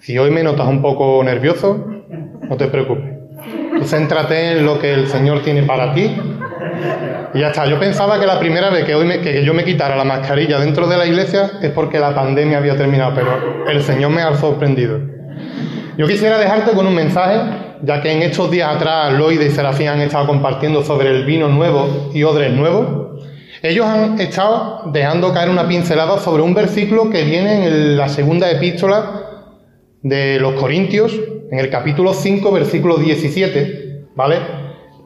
[0.00, 1.86] Si hoy me notas un poco nervioso,
[2.48, 3.14] no te preocupes.
[3.78, 6.14] Tú céntrate en lo que el Señor tiene para ti.
[7.34, 7.66] Y ya está.
[7.66, 10.96] Yo pensaba que la primera vez que, que yo me quitara la mascarilla dentro de
[10.96, 15.00] la iglesia es porque la pandemia había terminado, pero el Señor me ha sorprendido.
[15.96, 17.40] Yo quisiera dejarte con un mensaje,
[17.82, 21.48] ya que en estos días atrás Loide y Serafín han estado compartiendo sobre el vino
[21.48, 23.04] nuevo y odres nuevos.
[23.62, 28.50] Ellos han estado dejando caer una pincelada sobre un versículo que viene en la segunda
[28.50, 29.23] epístola
[30.04, 31.18] de los Corintios,
[31.50, 34.36] en el capítulo 5, versículo 17, ¿vale?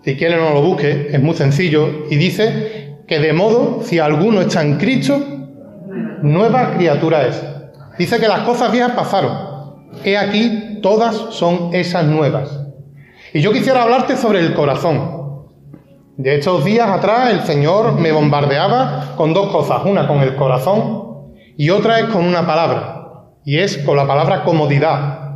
[0.04, 4.40] Si quieren no lo busque, es muy sencillo, y dice que de modo, si alguno
[4.40, 5.18] está en Cristo,
[6.22, 7.40] nueva criatura es.
[7.96, 9.48] Dice que las cosas viejas pasaron,
[10.04, 12.60] He aquí, todas son esas nuevas.
[13.32, 15.46] Y yo quisiera hablarte sobre el corazón.
[16.16, 21.06] De estos días atrás el Señor me bombardeaba con dos cosas, una con el corazón
[21.56, 22.97] y otra es con una palabra,
[23.44, 25.28] y es con la palabra comodidad.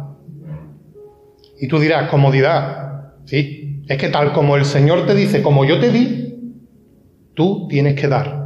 [1.60, 5.78] Y tú dirás, comodidad, sí, es que tal como el Señor te dice, como yo
[5.78, 6.56] te di,
[7.34, 8.42] tú tienes que dar.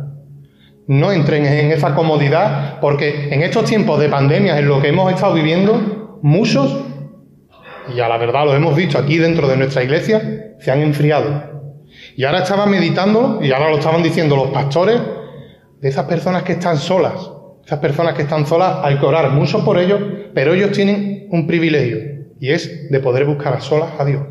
[0.86, 5.12] No entren en esa comodidad, porque en estos tiempos de pandemia, en lo que hemos
[5.12, 6.84] estado viviendo, muchos,
[7.94, 11.56] y a la verdad lo hemos visto aquí dentro de nuestra iglesia, se han enfriado.
[12.16, 15.00] Y ahora estaba meditando, y ahora lo estaban diciendo los pastores,
[15.80, 17.30] de esas personas que están solas.
[17.66, 20.00] Esas personas que están solas que orar mucho por ellos,
[20.32, 21.98] pero ellos tienen un privilegio,
[22.38, 24.22] y es de poder buscar a solas a Dios.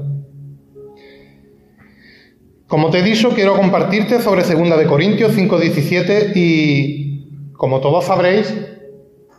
[2.65, 8.55] Como te he dicho, quiero compartirte sobre 2 de Corintios 5:17 y como todos sabréis,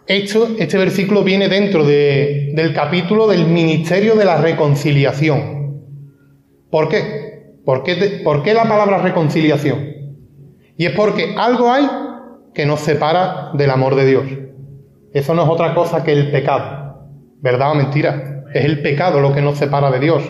[0.07, 5.81] este versículo viene dentro del capítulo del ministerio de la reconciliación.
[6.71, 7.55] ¿Por qué?
[7.65, 9.89] ¿Por qué, ¿Por qué la palabra reconciliación?
[10.77, 11.89] Y es porque algo hay
[12.57, 14.25] que nos separa del amor de Dios.
[15.13, 17.07] Eso no es otra cosa que el pecado.
[17.43, 18.45] ¿Verdad o mentira?
[18.55, 20.23] Es el pecado lo que nos separa de Dios.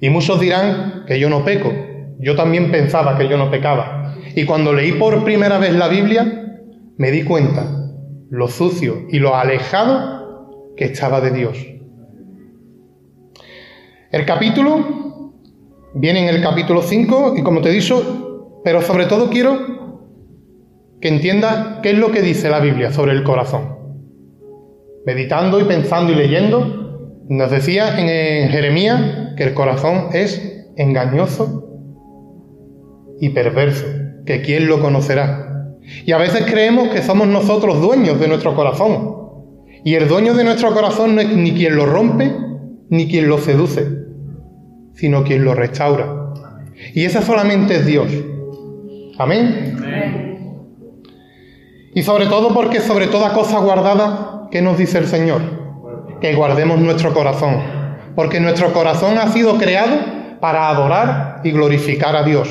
[0.00, 1.70] Y muchos dirán que yo no peco.
[2.18, 4.14] Yo también pensaba que yo no pecaba.
[4.34, 6.56] Y cuando leí por primera vez la Biblia,
[6.96, 7.66] me di cuenta
[8.30, 11.58] lo sucio y lo alejado que estaba de Dios.
[14.10, 15.34] El capítulo
[15.92, 19.79] viene en el capítulo 5 y como te he dicho, pero sobre todo quiero
[21.00, 23.78] que entiendas qué es lo que dice la Biblia sobre el corazón.
[25.06, 31.68] Meditando y pensando y leyendo, nos decía en Jeremías que el corazón es engañoso
[33.20, 33.86] y perverso,
[34.26, 35.76] que quién lo conocerá.
[36.04, 39.16] Y a veces creemos que somos nosotros dueños de nuestro corazón.
[39.84, 42.30] Y el dueño de nuestro corazón no es ni quien lo rompe,
[42.90, 43.86] ni quien lo seduce,
[44.94, 46.34] sino quien lo restaura.
[46.94, 48.08] Y ese solamente es Dios.
[49.18, 50.29] Amén.
[51.92, 55.40] Y sobre todo porque sobre toda cosa guardada, ¿qué nos dice el Señor?
[56.20, 57.56] Que guardemos nuestro corazón.
[58.14, 59.96] Porque nuestro corazón ha sido creado
[60.40, 62.48] para adorar y glorificar a Dios.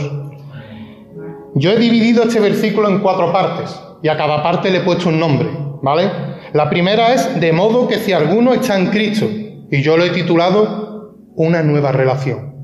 [1.56, 5.10] Yo he dividido este versículo en cuatro partes y a cada parte le he puesto
[5.10, 5.50] un nombre,
[5.82, 6.10] ¿vale?
[6.54, 9.28] La primera es de modo que si alguno está en Cristo
[9.72, 12.56] y yo lo he titulado una nueva relación.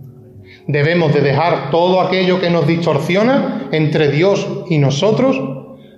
[0.68, 5.40] Debemos de dejar todo aquello que nos distorsiona entre Dios y nosotros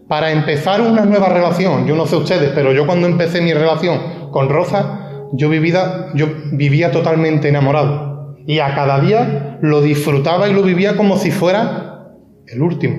[0.07, 1.85] para empezar una nueva relación.
[1.85, 7.49] Yo no sé ustedes, pero yo cuando empecé mi relación con Rosa, yo vivía, totalmente
[7.49, 8.35] enamorado.
[8.45, 12.13] Y a cada día lo disfrutaba y lo vivía como si fuera
[12.47, 12.95] el último.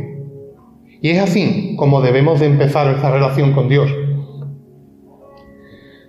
[1.00, 3.90] Y es así como debemos de empezar esta relación con Dios.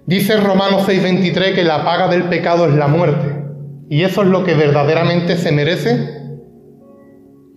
[0.06, 3.46] Dice Romanos 6:23 que la paga del pecado es la muerte.
[3.90, 6.10] Y eso es lo que verdaderamente se merece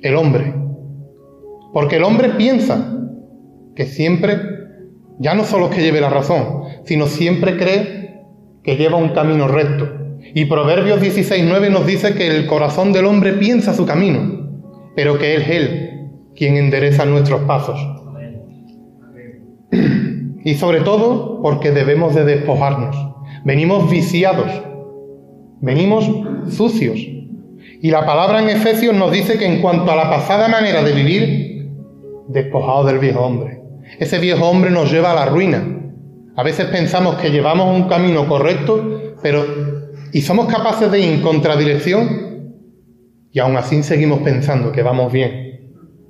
[0.02, 0.54] el hombre.
[1.72, 2.92] Porque el hombre piensa
[3.74, 4.38] que siempre,
[5.18, 8.22] ya no solo que lleve la razón, sino siempre cree
[8.62, 9.88] que lleva un camino recto.
[10.34, 14.42] Y Proverbios 16:9 nos dice que el corazón del hombre piensa su camino
[14.94, 15.88] pero que es Él
[16.36, 17.80] quien endereza nuestros pasos.
[20.44, 22.96] Y sobre todo porque debemos de despojarnos.
[23.44, 24.50] Venimos viciados,
[25.60, 26.10] venimos
[26.48, 26.98] sucios.
[26.98, 30.92] Y la palabra en Efesios nos dice que en cuanto a la pasada manera de
[30.92, 31.70] vivir,
[32.26, 33.61] despojados del viejo hombre.
[33.98, 35.62] Ese viejo hombre nos lleva a la ruina.
[36.36, 39.44] A veces pensamos que llevamos un camino correcto, pero
[40.12, 42.32] y somos capaces de ir en contradirección
[43.32, 45.52] y aún así seguimos pensando que vamos bien.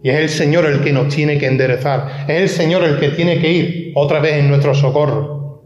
[0.02, 2.24] Y es el Señor el que nos tiene que enderezar.
[2.26, 5.62] Es el Señor el que tiene que ir otra vez en nuestro socorro.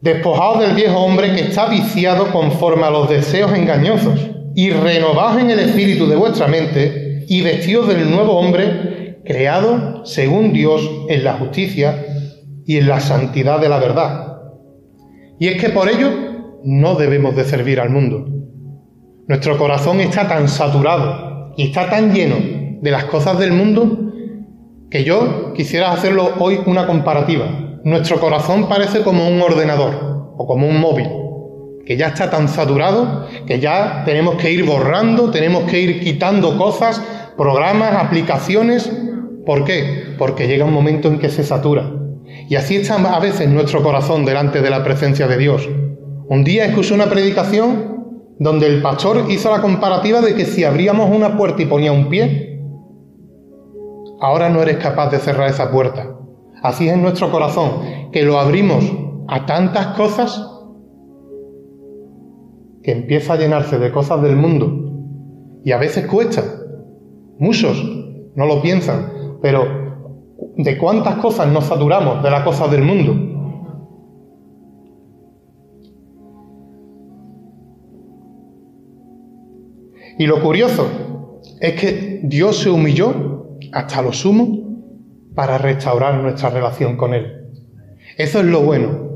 [0.00, 4.18] Despojados del viejo hombre que está viciado conforme a los deseos engañosos
[4.54, 10.52] y renovados en el espíritu de vuestra mente y vestidos del nuevo hombre creado según
[10.52, 12.04] Dios en la justicia
[12.66, 14.38] y en la santidad de la verdad.
[15.38, 16.10] Y es que por ello
[16.64, 18.26] no debemos de servir al mundo.
[19.26, 22.36] Nuestro corazón está tan saturado y está tan lleno
[22.80, 24.12] de las cosas del mundo
[24.90, 27.46] que yo quisiera hacerlo hoy una comparativa.
[27.84, 31.08] Nuestro corazón parece como un ordenador o como un móvil,
[31.86, 36.58] que ya está tan saturado que ya tenemos que ir borrando, tenemos que ir quitando
[36.58, 37.00] cosas,
[37.36, 38.90] programas, aplicaciones.
[39.46, 40.14] ¿Por qué?
[40.18, 41.90] Porque llega un momento en que se satura.
[42.48, 45.68] Y así está a veces nuestro corazón delante de la presencia de Dios.
[46.28, 47.90] Un día escuché una predicación
[48.38, 52.08] donde el pastor hizo la comparativa de que si abríamos una puerta y ponía un
[52.08, 52.60] pie,
[54.20, 56.16] ahora no eres capaz de cerrar esa puerta.
[56.62, 58.84] Así es en nuestro corazón, que lo abrimos
[59.28, 60.46] a tantas cosas
[62.82, 64.92] que empieza a llenarse de cosas del mundo.
[65.64, 66.42] Y a veces cuesta.
[67.38, 67.82] Muchos
[68.34, 69.66] no lo piensan, pero
[70.56, 73.30] de cuántas cosas nos saturamos de las cosas del mundo.
[80.18, 84.58] Y lo curioso es que Dios se humilló hasta lo sumo
[85.34, 87.48] para restaurar nuestra relación con Él.
[88.18, 89.08] Eso es lo bueno.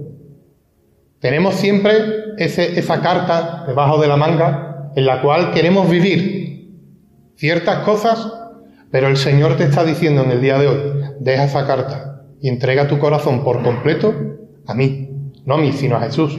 [1.21, 1.93] Tenemos siempre
[2.39, 6.71] esa carta debajo de la manga en la cual queremos vivir
[7.37, 8.33] ciertas cosas
[8.95, 10.79] pero el Señor te está diciendo en el día de hoy,
[11.19, 14.15] deja esa carta y entrega tu corazón por completo
[14.69, 15.09] a mí,
[15.45, 16.39] no a mí, sino a Jesús.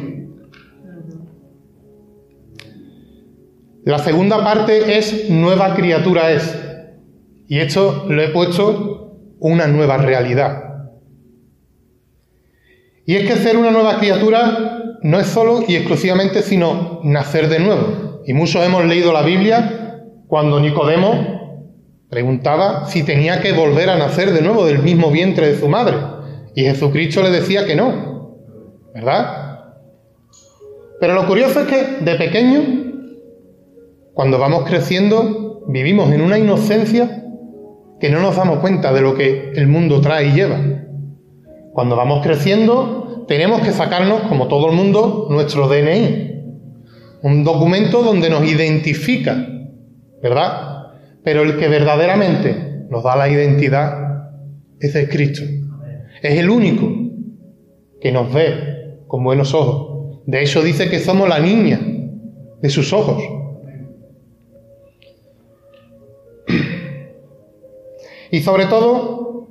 [3.84, 6.57] La segunda parte es nueva criatura es.
[7.50, 10.94] Y esto lo he puesto una nueva realidad.
[13.06, 17.60] Y es que ser una nueva criatura no es solo y exclusivamente sino nacer de
[17.60, 18.22] nuevo.
[18.25, 21.35] Y muchos hemos leído la Biblia cuando Nicodemo
[22.10, 25.98] Preguntaba si tenía que volver a nacer de nuevo del mismo vientre de su madre.
[26.54, 28.38] Y Jesucristo le decía que no.
[28.94, 29.46] ¿Verdad?
[31.00, 32.62] Pero lo curioso es que de pequeño,
[34.13, 37.24] cuando vamos creciendo, vivimos en una inocencia
[38.00, 40.60] que no nos damos cuenta de lo que el mundo trae y lleva.
[41.74, 46.31] Cuando vamos creciendo, tenemos que sacarnos, como todo el mundo, nuestro DNI.
[47.24, 49.46] Un documento donde nos identifica,
[50.22, 50.64] ¿verdad?
[51.25, 54.30] Pero el que verdaderamente nos da la identidad
[54.80, 55.44] es el Cristo.
[56.22, 56.88] Es el único
[58.00, 60.22] que nos ve con buenos ojos.
[60.27, 61.80] De hecho dice que somos la niña
[62.62, 63.24] de sus ojos.
[68.31, 69.48] Y sobre todo,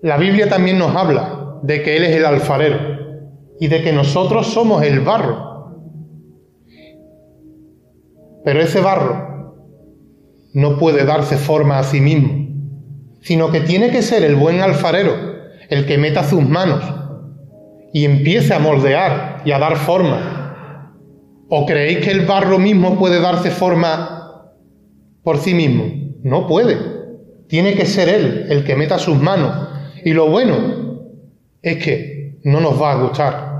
[0.00, 2.78] la Biblia también nos habla de que Él es el alfarero
[3.60, 5.52] y de que nosotros somos el barro.
[8.44, 9.31] Pero ese barro
[10.52, 12.48] no puede darse forma a sí mismo,
[13.20, 15.32] sino que tiene que ser el buen alfarero
[15.68, 16.82] el que meta sus manos
[17.92, 20.98] y empiece a moldear y a dar forma.
[21.48, 24.52] ¿O creéis que el barro mismo puede darse forma
[25.22, 25.84] por sí mismo?
[26.22, 26.78] No puede.
[27.48, 29.68] Tiene que ser él el que meta sus manos.
[30.04, 31.00] Y lo bueno
[31.60, 33.52] es que no nos va a gustar.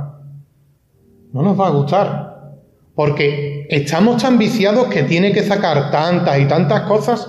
[1.33, 2.57] No nos va a gustar.
[2.95, 7.27] Porque estamos tan viciados que tiene que sacar tantas y tantas cosas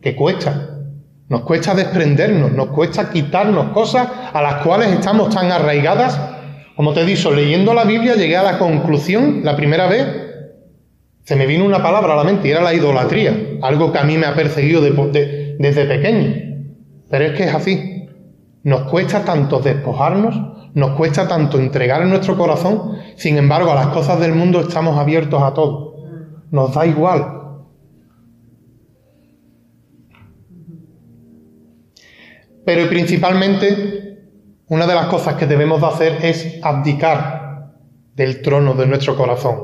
[0.00, 0.78] que cuesta.
[1.28, 6.18] Nos cuesta desprendernos, nos cuesta quitarnos cosas a las cuales estamos tan arraigadas.
[6.76, 10.06] Como te he dicho, leyendo la Biblia llegué a la conclusión la primera vez,
[11.24, 14.04] se me vino una palabra a la mente y era la idolatría, algo que a
[14.04, 16.34] mí me ha perseguido desde pequeño.
[17.10, 18.08] Pero es que es así.
[18.62, 23.88] Nos cuesta tanto despojarnos nos cuesta tanto entregar en nuestro corazón, sin embargo a las
[23.88, 25.96] cosas del mundo estamos abiertos a todo.
[26.50, 27.40] Nos da igual.
[32.64, 34.18] Pero principalmente,
[34.68, 37.72] una de las cosas que debemos de hacer es abdicar
[38.14, 39.58] del trono de nuestro corazón.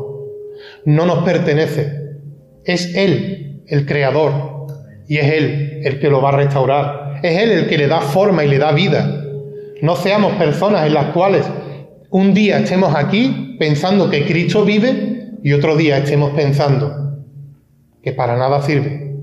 [0.84, 2.18] No nos pertenece.
[2.64, 4.66] Es Él el creador
[5.06, 7.20] y es Él el que lo va a restaurar.
[7.22, 9.17] Es Él el que le da forma y le da vida.
[9.80, 11.46] No seamos personas en las cuales
[12.10, 17.22] un día estemos aquí pensando que Cristo vive y otro día estemos pensando
[18.02, 19.14] que para nada sirve.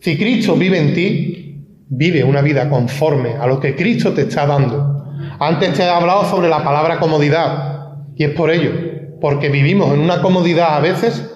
[0.00, 4.46] Si Cristo vive en ti, vive una vida conforme a lo que Cristo te está
[4.46, 5.04] dando.
[5.38, 8.72] Antes te he hablado sobre la palabra comodidad y es por ello,
[9.20, 11.26] porque vivimos en una comodidad a veces.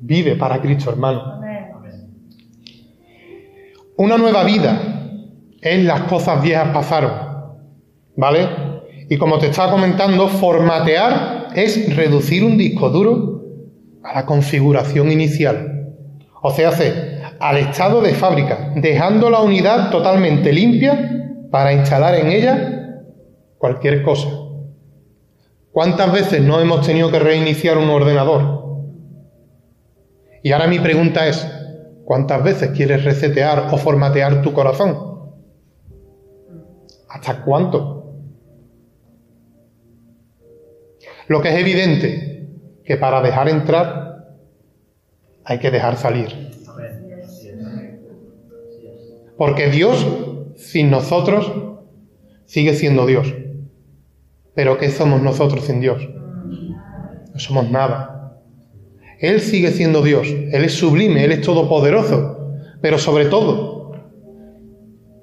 [0.00, 1.40] Vive para Cristo, hermano.
[3.96, 5.01] Una nueva vida
[5.62, 7.12] es las cosas viejas pasaron.
[8.16, 8.48] ¿Vale?
[9.08, 13.42] Y como te estaba comentando, formatear es reducir un disco duro
[14.02, 15.94] a la configuración inicial.
[16.42, 16.72] O sea,
[17.38, 23.02] al estado de fábrica, dejando la unidad totalmente limpia para instalar en ella
[23.58, 24.28] cualquier cosa.
[25.70, 28.62] ¿Cuántas veces no hemos tenido que reiniciar un ordenador?
[30.42, 31.46] Y ahora mi pregunta es,
[32.04, 35.11] ¿cuántas veces quieres resetear o formatear tu corazón?
[37.12, 38.14] ¿Hasta cuánto?
[41.28, 42.48] Lo que es evidente,
[42.84, 44.38] que para dejar entrar
[45.44, 46.50] hay que dejar salir.
[49.36, 50.06] Porque Dios,
[50.56, 51.52] sin nosotros,
[52.46, 53.34] sigue siendo Dios.
[54.54, 56.08] Pero ¿qué somos nosotros sin Dios?
[57.32, 58.38] No somos nada.
[59.18, 60.28] Él sigue siendo Dios.
[60.28, 62.54] Él es sublime, Él es todopoderoso.
[62.80, 63.92] Pero sobre todo,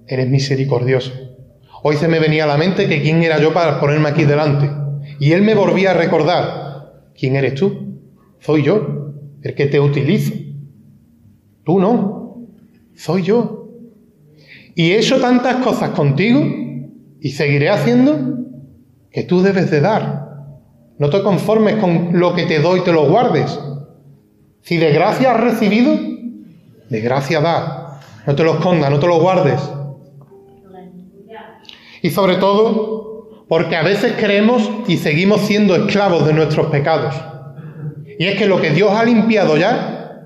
[0.06, 1.29] Él es misericordioso.
[1.82, 4.70] Hoy se me venía a la mente que quién era yo para ponerme aquí delante.
[5.20, 8.00] Y Él me volvía a recordar, ¿quién eres tú?
[8.40, 10.34] Soy yo, el que te utilizo.
[11.64, 12.48] Tú no,
[12.96, 13.68] soy yo.
[14.76, 16.42] Y he hecho tantas cosas contigo
[17.20, 18.40] y seguiré haciendo
[19.12, 20.30] que tú debes de dar.
[20.98, 23.58] No te conformes con lo que te doy te lo guardes.
[24.62, 25.98] Si de gracia has recibido,
[26.90, 28.02] de gracia da.
[28.28, 29.62] No te lo escondas, no te lo guardes.
[32.02, 37.16] Y sobre todo, porque a veces creemos y seguimos siendo esclavos de nuestros pecados.
[38.18, 40.26] Y es que lo que Dios ha limpiado ya,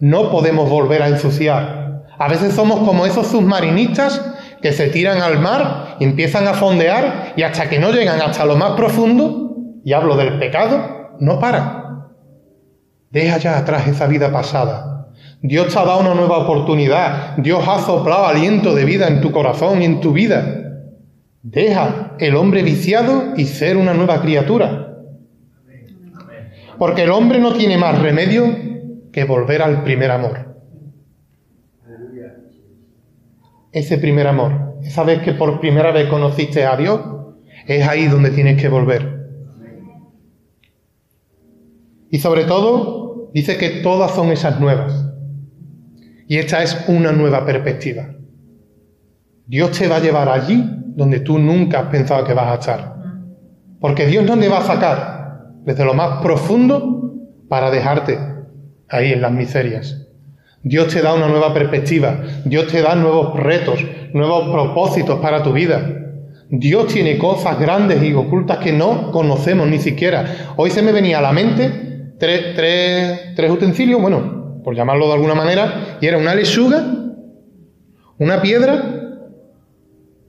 [0.00, 2.04] no podemos volver a ensuciar.
[2.18, 7.42] A veces somos como esos submarinistas que se tiran al mar empiezan a fondear y
[7.42, 12.08] hasta que no llegan hasta lo más profundo, y hablo del pecado, no para.
[13.10, 15.08] Deja ya atrás esa vida pasada.
[15.42, 17.36] Dios te ha dado una nueva oportunidad.
[17.36, 20.73] Dios ha soplado aliento de vida en tu corazón y en tu vida.
[21.44, 24.98] Deja el hombre viciado y ser una nueva criatura.
[26.76, 28.44] Porque el hombre no tiene más remedio
[29.12, 30.54] que volver al primer amor.
[33.74, 37.00] ese primer amor, esa vez que por primera vez conociste a Dios,
[37.66, 39.26] es ahí donde tienes que volver.
[42.08, 45.10] Y sobre todo, dice que todas son esas nuevas.
[46.28, 48.14] Y esta es una nueva perspectiva.
[49.46, 52.94] Dios te va a llevar allí donde tú nunca has pensado que vas a estar.
[53.80, 57.12] Porque Dios no te va a sacar desde lo más profundo
[57.48, 58.18] para dejarte
[58.88, 60.00] ahí en las miserias.
[60.62, 63.78] Dios te da una nueva perspectiva, Dios te da nuevos retos,
[64.14, 66.04] nuevos propósitos para tu vida.
[66.48, 70.54] Dios tiene cosas grandes y ocultas que no conocemos ni siquiera.
[70.56, 71.84] Hoy se me venía a la mente
[72.18, 72.54] tres,
[73.34, 76.82] tres, utensilios, bueno, por llamarlo de alguna manera, y era una lechuga,
[78.18, 78.93] una piedra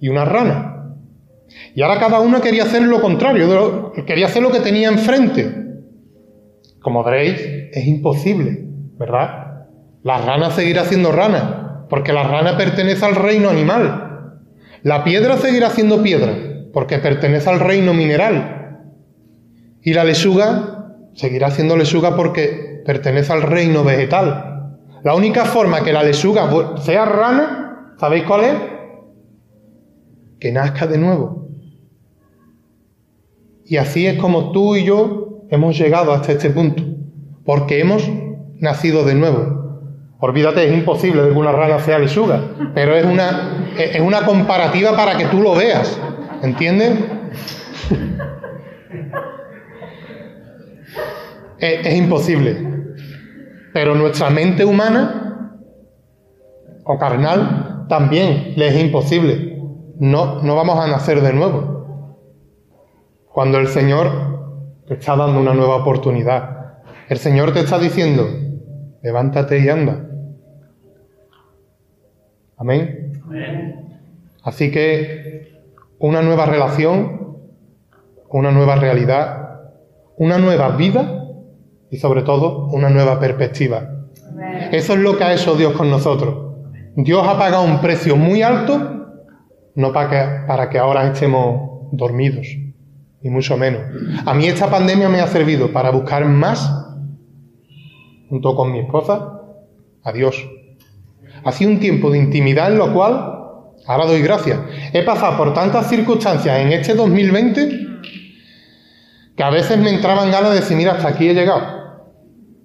[0.05, 0.93] y una rana.
[1.74, 5.51] Y ahora cada uno quería hacer lo contrario, quería hacer lo que tenía enfrente.
[6.79, 8.67] Como veréis, es imposible,
[9.00, 9.65] ¿verdad?
[10.03, 14.41] La rana seguirá siendo rana, porque la rana pertenece al reino animal.
[14.83, 16.35] La piedra seguirá siendo piedra,
[16.71, 18.81] porque pertenece al reino mineral.
[19.81, 24.77] Y la lechuga seguirá siendo lechuga porque pertenece al reino vegetal.
[25.03, 26.47] La única forma que la lechuga
[26.77, 28.75] sea rana, ¿sabéis cuál es?
[30.45, 31.47] Que nazca de nuevo.
[33.65, 36.83] Y así es como tú y yo hemos llegado hasta este punto,
[37.43, 38.07] porque hemos
[38.59, 39.81] nacido de nuevo.
[40.19, 42.43] Olvídate, es imposible de que una rana sea lechuga,
[42.75, 45.99] pero es una, es una comparativa para que tú lo veas.
[46.43, 46.91] ¿Entiendes?
[51.57, 52.93] es, es, imposible.
[53.73, 55.57] Pero nuestra mente humana
[56.83, 59.54] o carnal también le es imposible.
[59.99, 62.19] No, no vamos a nacer de nuevo.
[63.31, 64.09] Cuando el Señor
[64.87, 68.27] te está dando una nueva oportunidad, el Señor te está diciendo,
[69.01, 70.05] levántate y anda.
[72.57, 73.11] Amén.
[74.43, 75.61] Así que
[75.99, 77.37] una nueva relación,
[78.29, 79.45] una nueva realidad,
[80.17, 81.25] una nueva vida
[81.89, 83.89] y sobre todo una nueva perspectiva.
[84.71, 86.53] Eso es lo que ha hecho Dios con nosotros.
[86.95, 88.94] Dios ha pagado un precio muy alto,
[89.75, 92.48] no para que, para que ahora estemos dormidos,
[93.22, 93.82] ni mucho menos.
[94.25, 96.72] A mí esta pandemia me ha servido para buscar más,
[98.29, 99.41] junto con mi esposa,
[100.03, 100.48] a Dios.
[101.44, 103.13] Ha sido un tiempo de intimidad en lo cual,
[103.86, 104.60] ahora doy gracias,
[104.94, 107.86] he pasado por tantas circunstancias en este 2020
[109.36, 111.62] que a veces me entraban ganas de decir, mira, hasta aquí he llegado.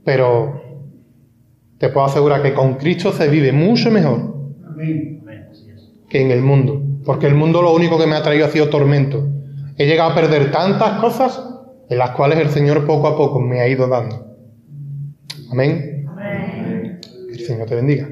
[0.05, 0.63] Pero
[1.79, 4.31] te puedo asegurar que con Cristo se vive mucho mejor
[6.09, 6.80] que en el mundo.
[7.05, 9.27] Porque el mundo lo único que me ha traído ha sido tormento.
[9.77, 11.43] He llegado a perder tantas cosas
[11.89, 14.37] en las cuales el Señor poco a poco me ha ido dando.
[15.51, 16.07] Amén.
[17.31, 18.09] El Señor te bendiga.